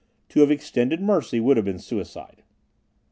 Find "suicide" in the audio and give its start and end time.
1.77-2.41